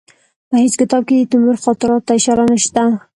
[0.49, 2.83] په هېڅ کتاب کې د تیمور خاطراتو ته اشاره نشته.